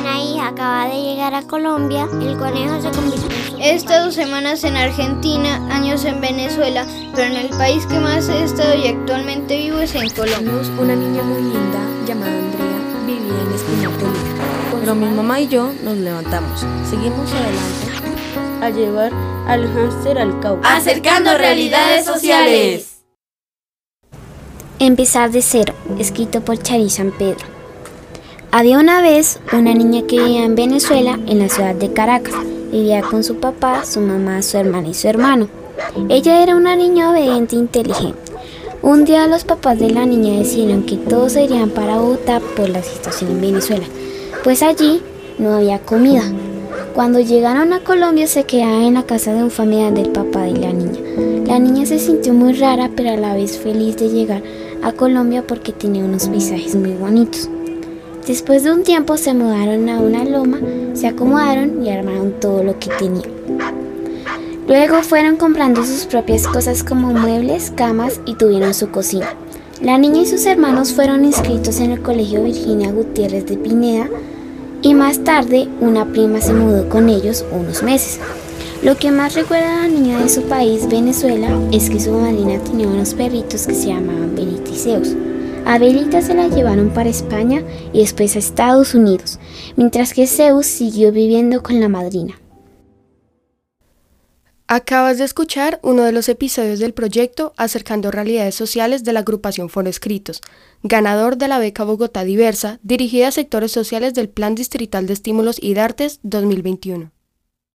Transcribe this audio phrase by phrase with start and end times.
[0.00, 4.10] Una hija acaba de llegar a Colombia, el conejo se convirtió en su He estado
[4.10, 8.88] semanas en Argentina, años en Venezuela, pero en el país que más he estado y
[8.88, 10.52] actualmente vivo es en Colombia.
[10.78, 12.74] Una niña muy linda llamada Andrea
[13.06, 14.80] vivía en Espinal Tolima.
[14.80, 16.66] Pero mi mamá y yo nos levantamos.
[16.90, 17.94] Seguimos adelante
[18.60, 19.12] a llevar
[19.46, 20.76] al hámster al Cauca.
[20.76, 22.98] Acercando realidades sociales.
[24.78, 27.53] Empezar de cero, escrito por Chari San Pedro.
[28.56, 32.36] Había una vez una niña que vivía en Venezuela, en la ciudad de Caracas.
[32.70, 35.48] Vivía con su papá, su mamá, su hermana y su hermano.
[36.08, 38.30] Ella era una niña obediente e inteligente.
[38.80, 42.68] Un día los papás de la niña decidieron que todos se irían para Bogotá por
[42.68, 43.86] la situación en Venezuela,
[44.44, 45.02] pues allí
[45.36, 46.22] no había comida.
[46.94, 50.58] Cuando llegaron a Colombia se quedaron en la casa de un familiar del papá de
[50.58, 51.00] la niña.
[51.48, 54.44] La niña se sintió muy rara pero a la vez feliz de llegar
[54.80, 57.50] a Colombia porque tenía unos paisajes muy bonitos.
[58.26, 60.58] Después de un tiempo se mudaron a una loma,
[60.94, 63.30] se acomodaron y armaron todo lo que tenían.
[64.66, 69.28] Luego fueron comprando sus propias cosas como muebles, camas y tuvieron su cocina.
[69.82, 74.08] La niña y sus hermanos fueron inscritos en el Colegio Virginia Gutiérrez de Pineda
[74.80, 78.18] y más tarde una prima se mudó con ellos unos meses.
[78.82, 82.58] Lo que más recuerda a la niña de su país, Venezuela, es que su madrina
[82.60, 85.14] tenía unos perritos que se llamaban Belita y Zeus.
[85.66, 87.62] A Belita se la llevaron para España
[87.92, 89.38] y después a Estados Unidos,
[89.76, 92.38] mientras que Zeus siguió viviendo con la madrina.
[94.66, 99.70] Acabas de escuchar uno de los episodios del proyecto Acercando Realidades Sociales de la agrupación
[99.70, 100.42] Foro Escritos,
[100.82, 105.56] ganador de la beca Bogotá Diversa, dirigida a sectores sociales del Plan Distrital de Estímulos
[105.60, 107.10] y de Artes 2021.